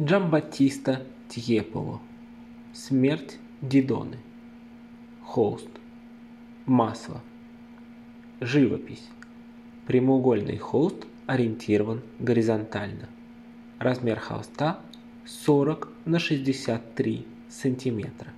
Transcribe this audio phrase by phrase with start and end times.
[0.00, 2.00] Джамбаттиста Тьеполо.
[2.72, 4.18] Смерть Дидоны.
[5.24, 5.68] Холст.
[6.66, 7.20] Масло.
[8.40, 9.08] Живопись.
[9.88, 13.08] Прямоугольный холст ориентирован горизонтально.
[13.80, 14.78] Размер холста
[15.26, 18.30] 40 на 63 сантиметра.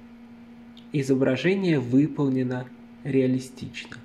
[0.92, 2.66] Изображение выполнено
[3.04, 3.98] реалистично.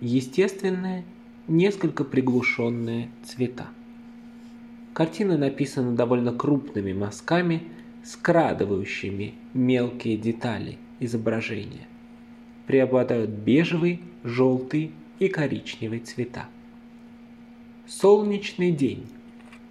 [0.00, 1.04] Естественные,
[1.46, 3.68] несколько приглушенные цвета.
[5.00, 7.62] Картина написана довольно крупными мазками,
[8.04, 11.88] скрадывающими мелкие детали изображения.
[12.66, 16.50] Преобладают бежевый, желтый и коричневый цвета.
[17.86, 19.06] Солнечный день.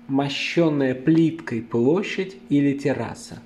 [0.07, 3.39] Мощенная плиткой площадь или терраса.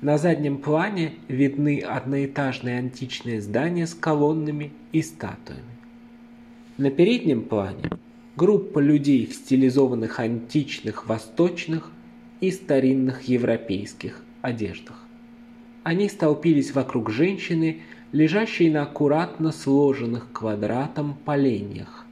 [0.00, 5.64] На заднем плане видны одноэтажные античные здания с колоннами и статуями.
[6.76, 7.97] На переднем плане
[8.38, 11.90] группа людей в стилизованных античных, восточных
[12.40, 15.04] и старинных европейских одеждах.
[15.82, 17.80] Они столпились вокруг женщины,
[18.12, 22.06] лежащей на аккуратно сложенных квадратом поленьях.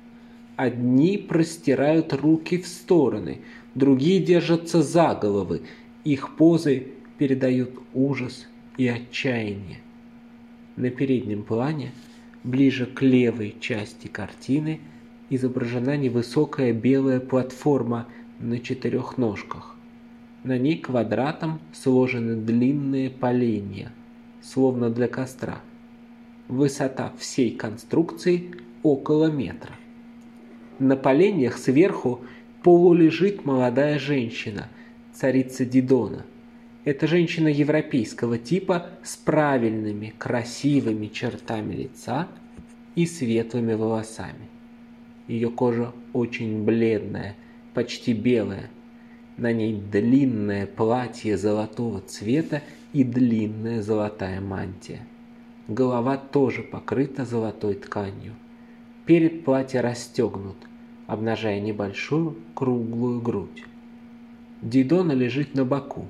[0.56, 3.42] Одни простирают руки в стороны,
[3.76, 5.62] другие держатся за головы,
[6.02, 9.78] их позы передают ужас и отчаяние.
[10.74, 11.92] На переднем плане,
[12.42, 14.80] ближе к левой части картины,
[15.30, 18.06] изображена невысокая белая платформа
[18.38, 19.76] на четырех ножках.
[20.44, 23.92] На ней квадратом сложены длинные поленья,
[24.42, 25.60] словно для костра.
[26.48, 29.72] Высота всей конструкции около метра.
[30.78, 32.20] На поленьях сверху
[32.62, 34.68] полулежит молодая женщина,
[35.12, 36.24] царица Дидона.
[36.84, 42.28] Это женщина европейского типа с правильными, красивыми чертами лица
[42.94, 44.48] и светлыми волосами.
[45.28, 47.34] Ее кожа очень бледная,
[47.74, 48.70] почти белая.
[49.36, 55.00] На ней длинное платье золотого цвета и длинная золотая мантия.
[55.68, 58.34] Голова тоже покрыта золотой тканью.
[59.04, 60.56] Перед платье расстегнут,
[61.06, 63.64] обнажая небольшую круглую грудь.
[64.62, 66.06] Дидона лежит на боку,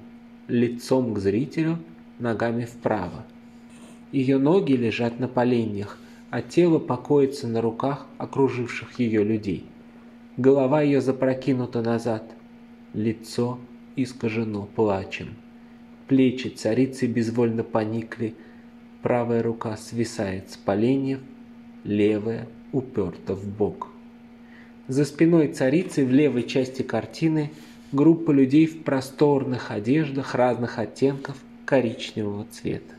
[0.46, 1.78] лицом к зрителю,
[2.18, 3.24] ногами вправо.
[4.12, 5.98] Ее ноги лежат на поленьях,
[6.30, 9.66] а тело покоится на руках окруживших ее людей.
[10.36, 12.24] Голова ее запрокинута назад,
[12.92, 13.58] лицо
[13.96, 15.36] искажено плачем.
[16.08, 18.34] Плечи царицы безвольно поникли,
[19.02, 21.20] правая рука свисает с поленьев,
[21.84, 23.88] левая уперта в бок.
[24.88, 27.50] За спиной царицы в левой части картины
[27.92, 32.94] группа людей в просторных одеждах разных оттенков коричневого цвета.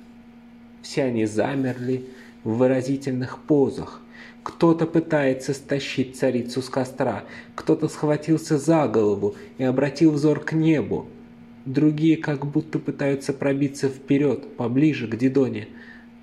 [0.81, 2.05] Все они замерли,
[2.47, 4.01] в выразительных позах.
[4.41, 7.25] Кто-то пытается стащить царицу с костра,
[7.55, 11.07] кто-то схватился за голову и обратил взор к небу.
[11.65, 15.67] Другие как будто пытаются пробиться вперед, поближе к Дидоне.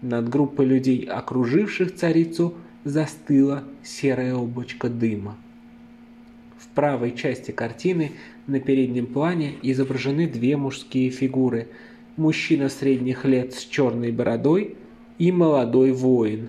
[0.00, 2.54] Над группой людей, окруживших царицу,
[2.84, 5.36] застыла серая облачко дыма.
[6.56, 8.12] В правой части картины
[8.46, 11.68] на переднем плане изображены две мужские фигуры.
[12.16, 14.76] Мужчина средних лет с черной бородой
[15.19, 16.48] и молодой воин.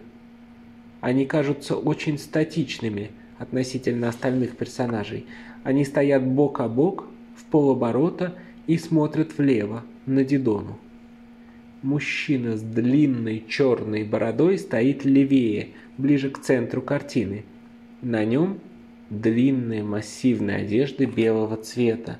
[1.01, 5.25] Они кажутся очень статичными относительно остальных персонажей.
[5.63, 8.33] Они стоят бок о бок, в полоборота
[8.67, 10.79] и смотрят влево, на Дидону.
[11.81, 17.43] Мужчина с длинной черной бородой стоит левее, ближе к центру картины.
[18.01, 18.59] На нем
[19.09, 22.17] длинные массивные одежды белого цвета,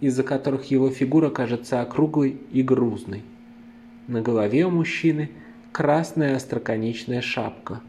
[0.00, 3.22] из-за которых его фигура кажется округлой и грузной.
[4.06, 5.30] На голове у мужчины
[5.72, 7.80] красная остроконечная шапка.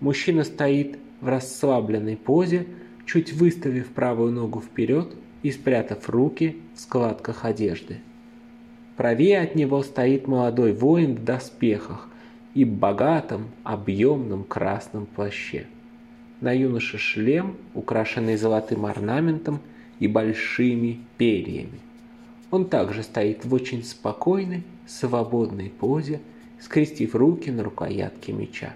[0.00, 2.66] Мужчина стоит в расслабленной позе,
[3.04, 7.98] чуть выставив правую ногу вперед и спрятав руки в складках одежды.
[8.96, 12.08] Правее от него стоит молодой воин в доспехах
[12.54, 15.66] и богатом, объемном красном плаще.
[16.40, 19.60] На юноше шлем, украшенный золотым орнаментом
[19.98, 21.80] и большими перьями.
[22.50, 26.20] Он также стоит в очень спокойной, свободной позе,
[26.60, 28.74] скрестив руки на рукоятке меча.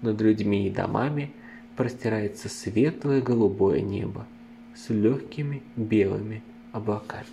[0.00, 1.30] Над людьми и домами
[1.76, 4.26] простирается светлое голубое небо
[4.74, 6.42] с легкими белыми
[6.72, 7.26] облаками.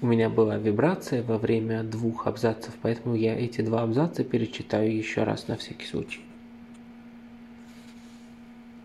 [0.00, 5.22] У меня была вибрация во время двух абзацев, поэтому я эти два абзаца перечитаю еще
[5.22, 6.20] раз на всякий случай.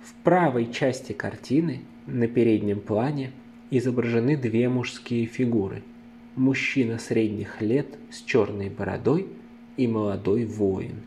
[0.02, 3.32] В правой части картины на переднем плане
[3.70, 5.84] изображены две мужские фигуры–
[6.36, 9.28] мужчина средних лет с черной бородой
[9.78, 11.02] и молодой воин.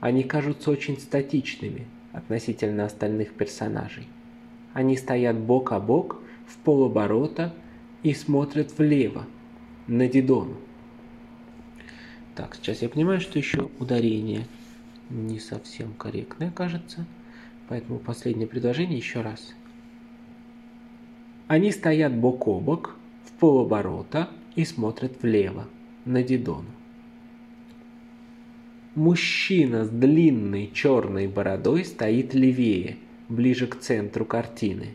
[0.00, 4.06] Они кажутся очень статичными относительно остальных персонажей.
[4.72, 7.54] Они стоят бок о бок в полоборота
[8.02, 9.26] и смотрят влево,
[9.86, 10.56] на Дидону.
[12.34, 14.46] Так, сейчас я понимаю, что еще ударение
[15.10, 17.06] не совсем корректное, кажется.
[17.68, 19.54] Поэтому последнее предложение еще раз.
[21.46, 25.68] Они стоят бок о бок в полоборота и смотрят влево,
[26.04, 26.70] на Дидону.
[28.94, 32.98] Мужчина с длинной черной бородой стоит левее,
[33.30, 34.88] ближе к центру картины.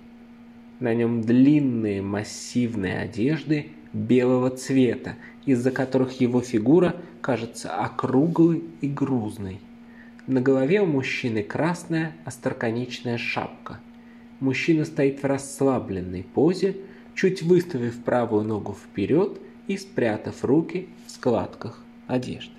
[0.80, 5.16] На нем длинные массивные одежды белого цвета,
[5.46, 9.60] из-за которых его фигура кажется округлой и грузной.
[10.28, 13.80] На голове у мужчины красная остроконечная шапка.
[14.40, 16.78] Мужчина стоит в расслабленной позе,
[17.16, 22.54] чуть выставив правую ногу вперед и спрятав руки в складках одежды.